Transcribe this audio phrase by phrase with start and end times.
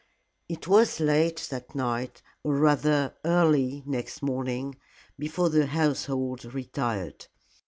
[0.49, 4.77] It was late that night or rather early next morning
[5.19, 7.27] before the household retired.